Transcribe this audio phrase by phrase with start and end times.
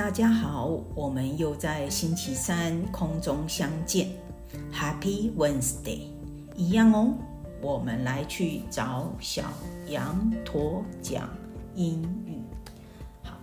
[0.00, 4.08] 大家好，我们又在星期三空中相见
[4.72, 6.04] ，Happy Wednesday，
[6.56, 7.12] 一样哦。
[7.60, 9.42] 我们来去找小
[9.88, 11.28] 羊驼讲
[11.74, 12.40] 英语。
[13.22, 13.36] 好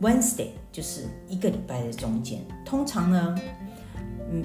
[0.00, 3.38] ，Wednesday 就是一个礼拜的中间，通常呢，
[4.32, 4.44] 嗯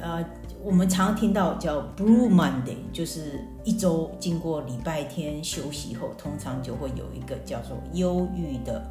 [0.00, 0.24] 呃，
[0.64, 8.84] 我们常听到叫 Blue Monday，就是一周经过礼拜天休息后，通常就会有一个叫做忧郁的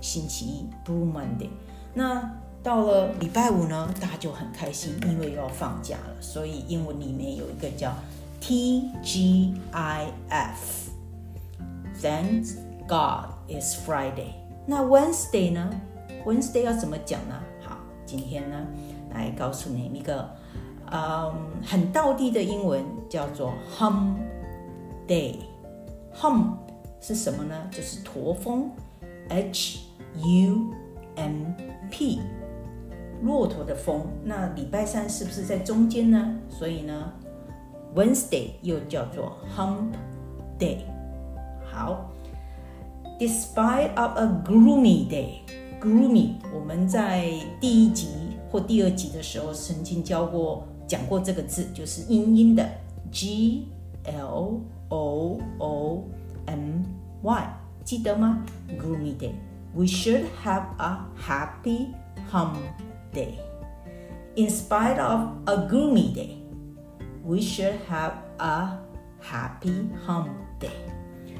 [0.00, 1.50] 星期一 Blue Monday。
[1.94, 2.30] 那
[2.62, 7.92] 到了礼拜五呢，大家就很开心，因为又要放假了，所以英文里面有一个叫
[8.40, 9.54] TGIF。
[12.02, 12.46] Thank
[12.86, 14.32] God it's Friday。
[14.66, 15.70] 那 Wednesday 呢
[16.26, 17.40] ？Wednesday 要怎么讲呢？
[17.62, 18.66] 好，今天呢，
[19.14, 20.28] 来告诉你一个，
[20.92, 21.32] 嗯，
[21.64, 24.16] 很道地的英文叫做 Hump
[25.06, 25.36] Day。
[26.14, 26.56] Hump
[27.00, 27.54] 是什么呢？
[27.70, 28.70] 就是驼峰
[29.28, 29.85] ，H
[30.18, 30.72] U
[31.16, 31.52] M
[31.90, 32.20] P，
[33.22, 34.06] 骆驼的峰。
[34.24, 36.36] 那礼拜三是不是在中间呢？
[36.48, 37.12] 所以呢
[37.94, 39.94] ？Wednesday 又叫做 Hump
[40.58, 40.78] Day。
[41.64, 42.10] 好
[43.18, 47.30] ，Despite of a gloomy day，gloomy 我们在
[47.60, 48.08] 第一集
[48.50, 52.66] 或第二集的时候曾经教过讲过这个字，就是阴阴的
[53.10, 53.66] G
[54.04, 56.04] L O O
[56.46, 56.82] M
[57.22, 58.44] Y，记得吗
[58.78, 59.32] ？Gloomy day。
[59.76, 61.94] We should have a happy
[62.30, 62.56] hum
[63.12, 63.34] day.
[64.34, 66.38] In spite of a gloomy day.
[67.22, 68.78] We should have a
[69.20, 70.70] happy home day。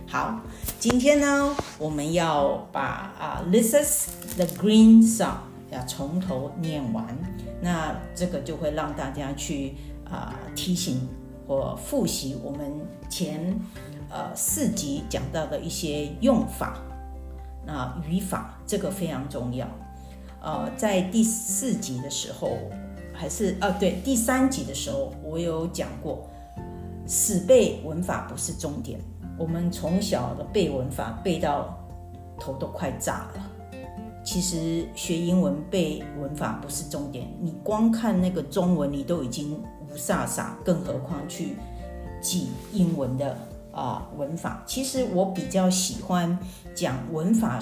[0.06, 0.38] 好，
[0.78, 5.38] 今天呢，我们要把啊，This is the green song
[5.70, 7.06] 要从头念完。
[7.62, 9.76] 那这个就会让大家去
[10.10, 11.08] 啊提醒
[11.46, 12.70] 或复习我们
[13.08, 13.58] 前
[14.10, 16.76] 呃四集讲到的一些用法，
[17.66, 19.66] 那语法这个非常重要。
[20.40, 22.56] 呃，在第四集的时候。
[23.18, 26.28] 还是哦，对，第三集的时候我有讲过，
[27.06, 29.00] 死背文法不是重点。
[29.38, 31.82] 我们从小的背文法背到
[32.38, 33.50] 头都快炸了。
[34.22, 41.56] 其实学英文背文法不是重点，你光看那个中文你都已经无飒飒，更何况去
[42.20, 43.34] 记英文的
[43.76, 44.64] 啊文法。
[44.66, 46.36] 其实我比较喜欢
[46.74, 47.60] 讲文法，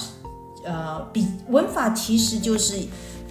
[0.64, 2.86] 呃，比文法其实就是。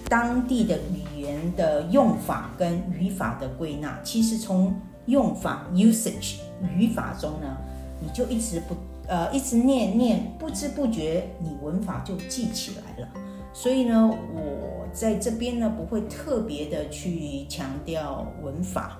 [0.06, 4.74] 当地的语言的用法跟语法的归纳，其实从
[5.06, 6.34] 用法 usage
[6.76, 7.56] 语法中呢，
[8.02, 8.76] 你就一直不
[9.08, 13.08] 呃一直念念，不知不觉你文法就记起来了。
[13.54, 18.98] 所以呢，我在这边呢不会特别的去强调文法，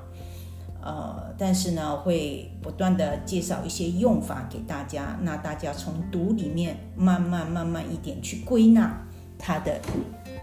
[0.84, 8.94] 呃，但是呢会不断的介绍一些用法给大家，那大家从读里面慢慢慢慢一点去归纳
[9.38, 9.80] 它的。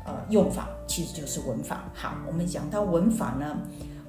[0.04, 1.84] 呃，用法其实就是文法。
[1.94, 3.56] 好，我们讲到文法呢，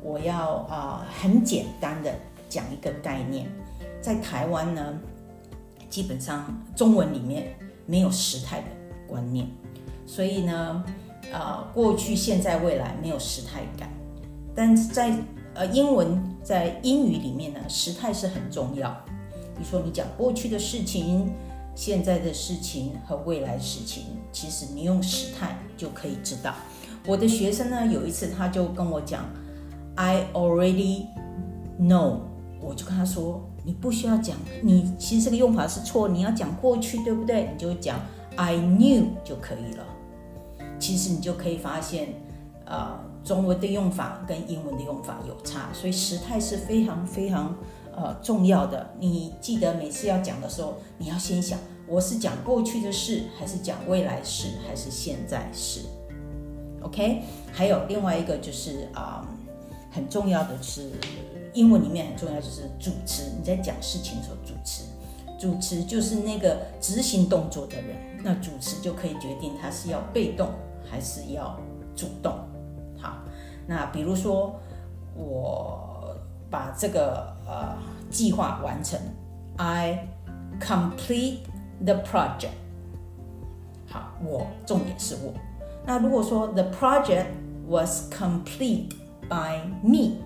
[0.03, 2.11] 我要啊很简单的
[2.49, 3.47] 讲一个概念。
[4.01, 4.99] 在台湾呢，
[5.91, 7.55] 基本上中文里面
[7.85, 8.67] 没有时态的
[9.07, 9.47] 观念，
[10.07, 10.83] 所以呢，
[11.31, 13.91] 呃，过去、现在、未来没有时态感。
[14.55, 15.13] 但是在
[15.55, 18.91] 呃英文在英语里面呢，时态是很重要。
[19.55, 21.33] 比如说你讲过去的事情。
[21.75, 26.55] 现在的事情和未来事情，其实你用时态就可以知道。
[27.07, 29.25] 我的学生呢，有一次他就跟我讲
[29.95, 31.07] ，I already
[31.81, 32.19] know，
[32.61, 37.49] 我就跟他说，你不需要讲，你其实这个用法是错，你要讲过去，对不对？
[37.51, 37.99] 你就讲
[38.37, 39.87] I knew 就可以了。
[40.79, 42.09] 其实你就可以发现，
[42.67, 47.55] 呃，中文的用法跟英文的用法有差，所以时态是非常非常。
[47.95, 55.81] 呃，重要的，你记得每次要讲的时候，你要先想，我是讲过去的事，还是讲未来事，还是现在事
[56.81, 57.21] ？OK？
[57.53, 59.29] 还有另外一个就是啊，
[59.91, 60.91] 很重要的是，
[61.53, 63.25] 英文里面很重要就是主持。
[63.25, 64.85] 你在讲事情的时候，主持，
[65.39, 67.95] 主持就是那个执行动作的人，
[68.25, 70.49] 那主持就可以决定他是要被动
[70.91, 71.61] 还是要
[71.95, 72.33] 主动。
[73.03, 73.19] 好，
[73.67, 74.59] 那比如说
[75.17, 75.91] 我。
[76.53, 77.75] 把这个呃
[78.11, 79.01] 计划完成
[79.57, 80.07] ，I
[80.61, 81.39] complete
[81.83, 82.51] the project。
[83.89, 85.33] 好，我重点是我。
[85.87, 87.29] 那如果说 the project
[87.67, 88.91] was complete
[89.31, 90.19] by me，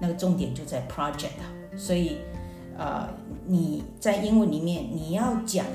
[0.00, 1.28] 那个重点就在 project。
[1.76, 2.22] 所以
[2.78, 3.06] 呃
[3.44, 5.66] 你在英文里面你要讲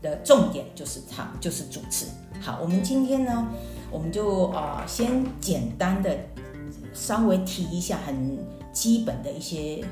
[0.00, 2.06] 的重点就是它，就是主词。
[2.40, 3.46] 好，我们今天呢，
[3.90, 6.16] 我们就啊先简单的
[6.92, 8.38] 稍微提一下很。
[8.76, 9.82] 基本的一些，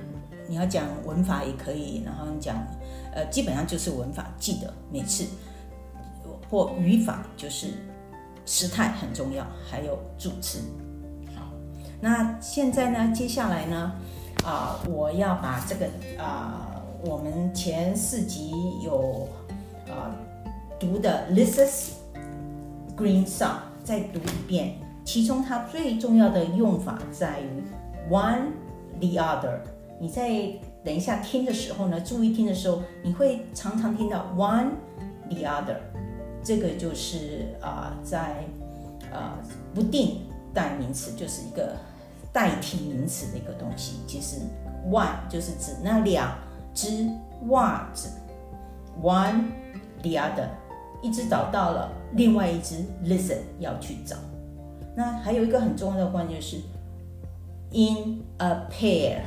[0.46, 2.55] 你要讲文法也可以，然后讲，
[3.14, 4.31] 呃，基本上就是文法。
[4.38, 5.25] 记得每次
[6.50, 7.69] 或语法就是
[8.44, 10.58] 时态很重要，还有助词。
[11.35, 11.50] 好，
[11.99, 13.93] 那现在呢，接下来呢，
[14.44, 15.87] 啊，我要把这个
[16.23, 18.52] 啊，我们前四集
[18.82, 19.26] 有
[19.88, 20.14] 啊
[20.79, 21.93] 读的 Lisa's
[22.94, 27.63] Green Song 再读一遍，其中它最重要的用法在于
[28.11, 28.47] one
[28.99, 29.59] the other。
[30.01, 30.51] 你在
[30.83, 34.71] 等一下听的时候呢，注意听的时候，你会常常听到 one
[35.29, 35.77] the other，
[36.43, 38.45] 这个就是啊，在
[39.13, 39.39] 啊
[39.75, 40.23] 不定
[40.53, 41.77] 代名词，就是一个
[42.33, 43.99] 代替名词的一个东西。
[44.07, 44.39] 其实
[44.91, 46.37] one 就是指那两
[46.75, 47.09] 只
[47.49, 48.09] 袜子
[49.01, 49.45] ，one
[50.03, 50.49] the other，
[51.05, 54.17] 一只找到了另外一只 listen 要去找。
[54.97, 56.56] 那还有一个很重要的关键是
[57.73, 59.19] in a pair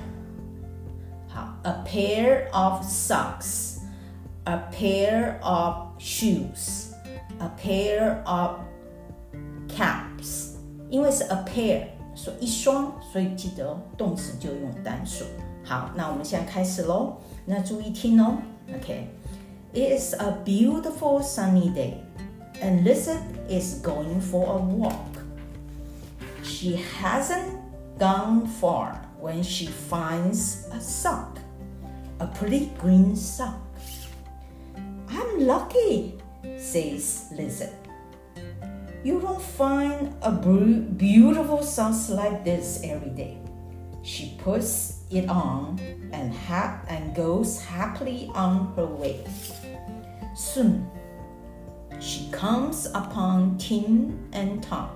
[1.28, 3.78] 好 a pair of socks
[4.46, 6.94] a pair of shoes
[7.38, 8.62] a pair of
[9.68, 10.56] caps
[10.90, 11.84] 因为是 a pair
[12.16, 15.26] 所以一双所以记得哦动词就用单数。
[15.64, 18.38] 好那我们现在开始喽那注意听哦。
[18.74, 19.08] Ok
[19.74, 22.04] It is a beautiful sunny day,
[22.62, 25.18] and Lizette is going for a walk.
[26.44, 27.62] She hasn't
[28.00, 31.40] gone far when she finds a sock
[32.20, 33.62] a pretty green sock.
[35.10, 36.18] I'm lucky,
[36.58, 37.74] says Lizard.
[39.04, 43.38] You don't find a beautiful sock like this every day.
[44.02, 45.80] She puts it on
[46.12, 49.26] and, ha- and goes happily on her way.
[50.36, 50.90] Soon,
[52.00, 54.90] she comes upon Tim and Tom,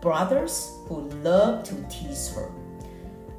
[0.00, 2.50] brothers who love to tease her.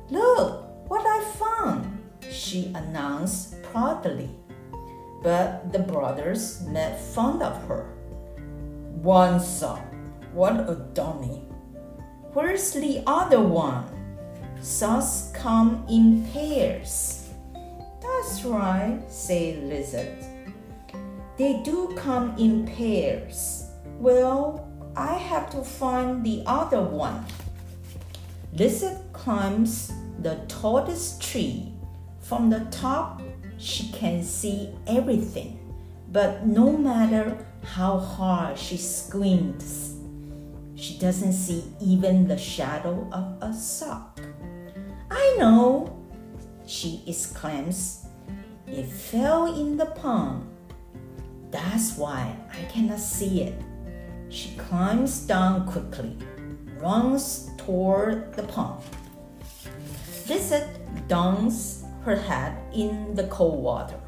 [0.09, 4.29] Look what I found, she announced proudly.
[5.23, 7.85] But the brothers made fun of her.
[9.01, 9.79] One saw,
[10.33, 11.47] what a dummy.
[12.33, 13.92] Where's the other one?
[14.63, 17.29] Sauce come in pairs.
[18.01, 20.17] That's right, said Lizard.
[21.37, 23.67] They do come in pairs.
[23.99, 24.65] Well,
[24.95, 27.25] I have to find the other one.
[28.53, 31.73] Lizard climbs the tallest tree
[32.21, 33.21] from the top,
[33.57, 35.59] she can see everything,
[36.09, 39.95] but no matter how hard she squints,
[40.75, 44.21] she doesn't see even the shadow of a sock.
[45.15, 45.95] I know,
[46.65, 48.07] she exclaims.
[48.65, 50.49] It fell in the pond.
[51.51, 53.61] That's why I cannot see it.
[54.29, 56.17] She climbs down quickly,
[56.81, 58.81] runs toward the pond.
[60.25, 60.67] Visit
[61.07, 63.99] Dawn's her head in the cold water.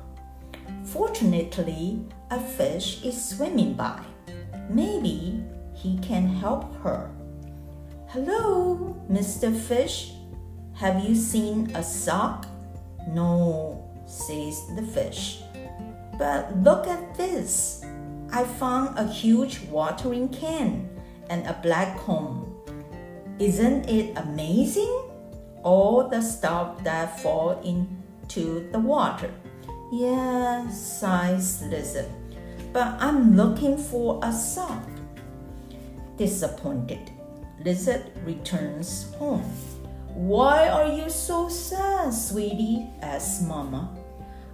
[0.86, 4.02] Fortunately, a fish is swimming by.
[4.70, 5.44] Maybe
[5.76, 7.12] he can help her.
[8.08, 9.56] Hello, Mr.
[9.56, 10.15] Fish.
[10.76, 12.48] Have you seen a sock?
[13.08, 15.42] No, says the fish.
[16.18, 17.84] But look at this.
[18.32, 20.90] I found a huge watering can
[21.30, 22.52] and a black comb.
[23.40, 25.06] Isn't it amazing?
[25.66, 29.32] all the stuff that fall into the water.
[29.92, 32.10] Yes, sighs Lizard,
[32.72, 34.84] but I'm looking for a sock.
[36.18, 37.12] Disappointed,
[37.66, 39.52] Lizard returns home.
[40.16, 42.88] Why are you so sad, sweetie?
[43.02, 43.94] asks Mama.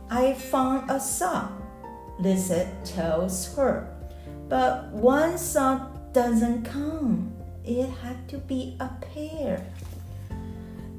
[0.10, 1.52] I found a sock,
[2.20, 3.88] Lizard tells her.
[4.50, 7.32] But one sock doesn't come.
[7.64, 9.64] It had to be a pair.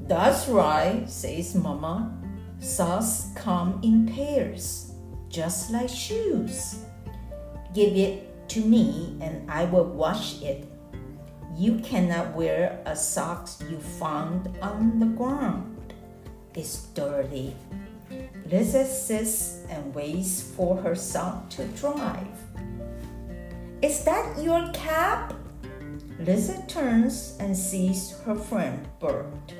[0.07, 2.17] That's right, says Mama.
[2.59, 4.93] Socks come in pairs,
[5.27, 6.85] just like shoes.
[7.73, 10.72] Give it to me and I will wash it.
[11.55, 15.93] You cannot wear a sock you found on the ground.
[16.55, 17.55] It's dirty.
[18.49, 22.25] Lizzie sits and waits for her sock to dry.
[23.83, 25.33] Is that your cap?
[26.19, 29.53] Lizzie turns and sees her friend Bert.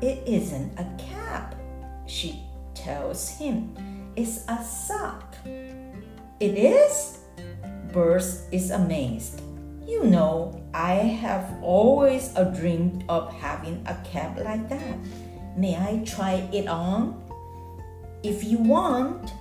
[0.00, 1.54] It isn't a cap,
[2.06, 2.42] she
[2.74, 3.74] tells him.
[4.16, 5.34] It's a sock.
[5.44, 7.18] It is?
[7.92, 9.42] Bert is amazed.
[9.92, 14.96] You know, I have always a dream of having a cap like that.
[15.54, 17.20] May I try it on?
[18.22, 19.34] If you want.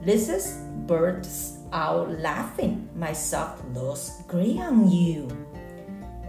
[0.00, 2.88] Lizzie's bursts out laughing.
[2.96, 5.28] My sock looks great on you.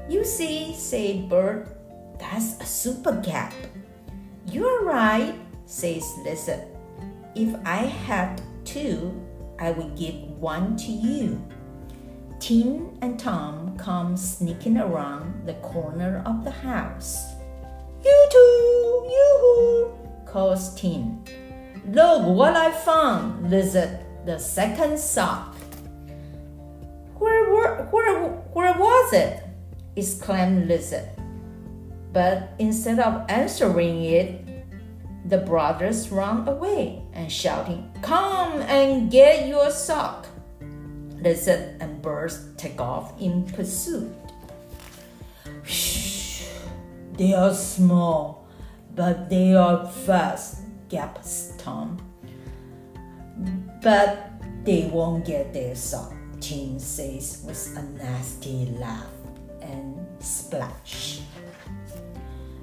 [0.10, 1.72] You see, said Bert,
[2.20, 3.54] that's a super cap.
[4.52, 6.68] You're right, says Lizard.
[7.34, 9.16] If I had two,
[9.58, 11.40] I would give one to you.
[12.46, 17.34] Tim and Tom come sneaking around the corner of the house.
[18.04, 19.92] You too, yoo-hoo,
[20.28, 21.24] calls Tim.
[21.88, 23.98] Look what I found, Lizard,
[24.28, 25.56] the second sock.
[27.18, 29.42] Where, where, where, where was it?
[29.96, 31.10] exclaimed Lizard.
[32.14, 34.46] But instead of answering it,
[35.28, 40.28] the brothers ran away and shouting, Come and get your sock.
[41.22, 44.12] Lizard and birds take off in pursuit.
[45.64, 46.48] Shh,
[47.14, 48.48] they are small,
[48.96, 51.98] but they are fast, gasps Tom.
[53.82, 54.32] But
[54.64, 59.14] they won't get their sock, Tim says with a nasty laugh
[59.62, 61.22] and splash.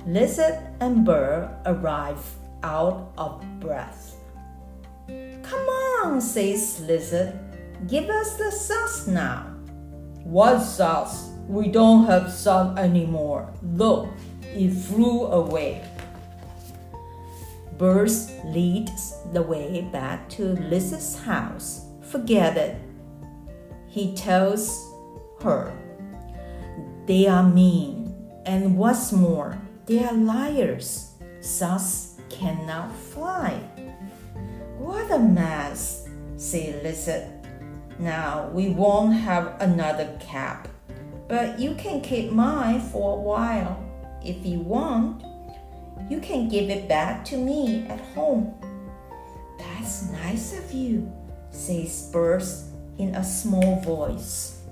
[0.07, 2.25] Lizard and bird arrive
[2.63, 4.17] out of breath.
[5.43, 5.69] Come
[6.03, 7.39] on, says Lizard.
[7.89, 9.47] Give us the sauce now.
[10.25, 11.31] What sauce?
[11.49, 13.53] We don't have sauce anymore.
[13.63, 14.09] Look,
[14.43, 15.85] it flew away.
[17.79, 21.87] Birds leads the way back to Lizard's house.
[22.03, 22.77] Forget it.
[23.89, 24.71] He tells
[25.43, 25.77] her.
[27.07, 28.15] They are mean,
[28.47, 31.15] and what's more, they are liars.
[31.41, 33.55] Sauce cannot fly.
[34.79, 37.42] What a mess, said Lizard.
[37.99, 40.69] Now we won't have another cap,
[41.29, 43.83] but you can keep mine for a while.
[44.25, 45.23] If you want,
[46.11, 48.55] you can give it back to me at home.
[49.59, 51.11] That's nice of you,
[51.51, 52.67] says Burst
[52.99, 54.63] in a small voice.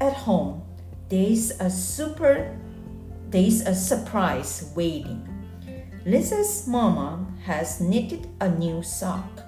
[0.00, 0.62] At home,
[1.08, 2.58] there's a super
[3.30, 5.26] there's a surprise waiting.
[6.04, 9.40] Lizard's mama has knitted a new sock,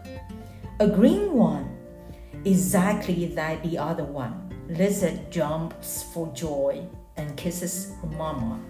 [0.81, 1.74] a green one,
[2.45, 4.51] exactly like the other one.
[4.69, 6.87] Lizard jumps for joy
[7.17, 8.61] and kisses mama.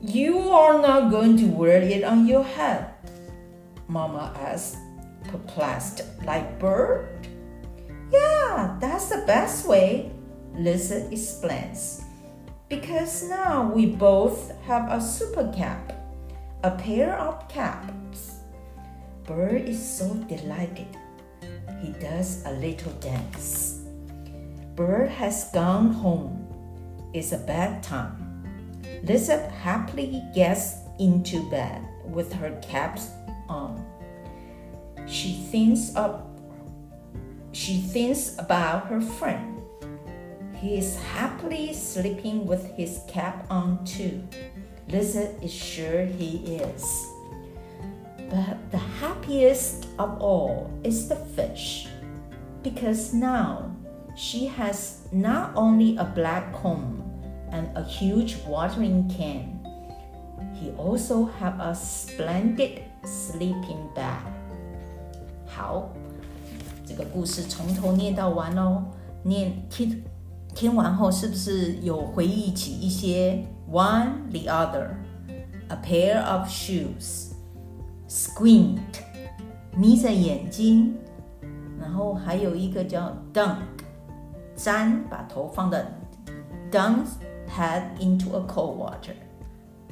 [0.00, 2.94] You are not going to wear it on your head,
[3.88, 4.78] Mama asks,
[5.28, 7.28] perplexed, like bird.
[8.10, 10.12] Yeah, that's the best way,
[10.54, 12.02] Lizard explains.
[12.68, 15.92] Because now we both have a super cap
[16.62, 18.40] a pair of caps.
[19.24, 20.94] Bird is so delighted.
[21.80, 23.80] He does a little dance.
[24.76, 26.46] Bird has gone home.
[27.12, 28.42] It's a bad time.
[29.02, 33.10] Lizard happily gets into bed with her caps
[33.48, 33.84] on.
[35.06, 36.22] She thinks of
[37.52, 39.60] she thinks about her friend.
[40.54, 44.22] He is happily sleeping with his cap on too.
[44.88, 47.09] Lizard is sure he is.
[48.29, 51.87] But the happiest of all is the fish,
[52.63, 53.71] because now
[54.15, 57.03] she has not only a black comb
[57.51, 59.59] and a huge watering can,
[60.53, 64.23] he also have a splendid sleeping bag.
[65.45, 65.89] 好，
[66.85, 68.83] 这个故事从头念到完哦。
[69.23, 70.03] 念听
[70.53, 74.89] 听完后，是不是有回忆起一些 one the other,
[75.67, 77.28] a pair of shoes,
[78.10, 78.78] Squint,
[79.76, 80.96] 眯着眼睛，
[81.78, 83.58] 然后还有一个叫 dunk，
[84.56, 85.86] 粘把头放的
[86.72, 87.04] dunk
[87.48, 89.14] head into a cold water，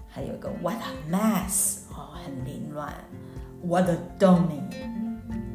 [0.09, 2.93] 还有一个 what a mess 哦，很凌乱
[3.63, 4.69] ，what a dummy，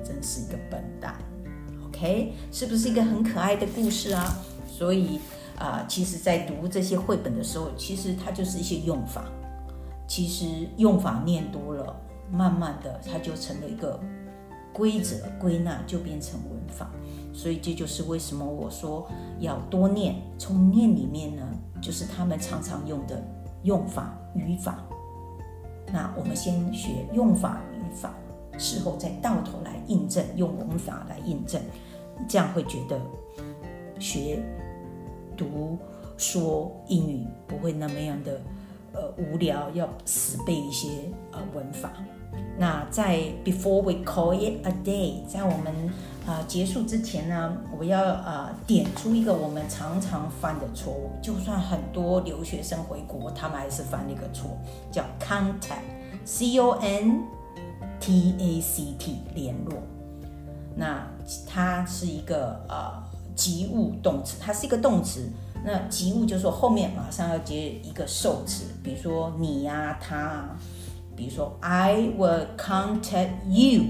[0.01, 1.13] 真是一个笨蛋。
[1.85, 4.37] OK，是不是一个很可爱的故事啊？
[4.67, 5.19] 所以。
[5.55, 9.23] 啊，其实，在读这些绘本的时候，其实它就是一些用法。
[10.07, 11.95] 其实用法念多了，
[12.33, 13.99] 慢慢的，它就成了一个
[14.73, 16.89] 规则归纳，就变成文法。
[17.31, 19.07] 所以这就是为什么我说
[19.39, 21.47] 要多念，从念里面呢，
[21.81, 23.23] 就是他们常常用的
[23.61, 24.83] 用法语法。
[25.91, 28.13] 那我们先学用法语法，
[28.57, 31.61] 事后再到头来印证，用文法来印证，
[32.27, 32.99] 这样会觉得
[33.99, 34.43] 学。
[35.35, 35.79] 读
[36.15, 38.39] 说英语不会那么样的
[38.93, 40.87] 呃无聊，要死背一些
[41.31, 41.91] 呃文法。
[42.57, 45.73] 那在 before we call it a day，在我们
[46.25, 54.57] 啊结束之前呢，我要啊点出一个我们常常犯的错误，就算很多留学生回国，他们还是犯了一个错，
[54.91, 57.23] 叫 contact，c o n
[57.99, 59.79] t a c t 联络。
[60.75, 61.07] 那
[61.47, 63.03] 它是一个呃。
[63.35, 65.27] 及物动词，它是一个动词。
[65.65, 70.55] 那及物就是说后面马上要接一个受词，比如说你呀、他啊，
[71.16, 73.84] 比如说 I will contact you。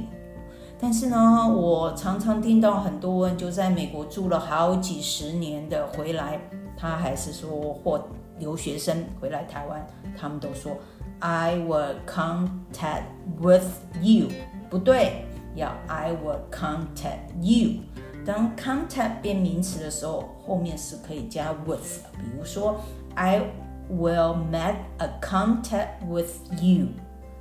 [0.81, 6.41] 但是呢，我常常听到很多人就在美国住了好几十年的回来，
[6.77, 8.01] 他还是说或
[8.39, 9.85] 留学生回来台湾，
[10.17, 10.77] 他们都说
[11.19, 13.03] I will contact
[13.41, 13.67] with
[14.01, 14.29] you，
[14.71, 15.25] 不对，
[15.57, 17.81] 要 I will contact you。
[18.25, 22.77] 当 contact 变名词的时候，后面是可以加 with 的，比如说
[23.17, 23.43] I
[23.91, 26.31] will make a contact with
[26.63, 26.87] you。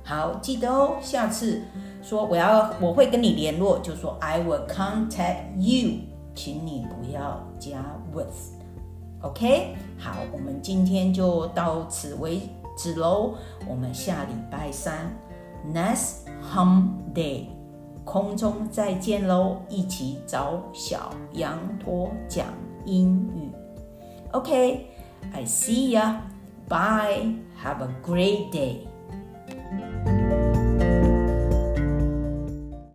[0.03, 1.61] 好，记得哦，下次
[2.01, 5.99] 说我要我会跟你联络，就说 I will contact you，
[6.35, 7.83] 请你不要加
[8.13, 9.75] with，OK？
[9.97, 12.41] 好，我们今天就到此为
[12.77, 15.09] 止喽，我们下礼拜三
[15.73, 17.45] next hum day
[18.03, 22.47] 空中再见喽，一起找小羊驼讲
[22.83, 23.49] 英语
[24.33, 28.79] ，OK？I see ya，bye，have a great day。
[29.79, 30.22] Bye.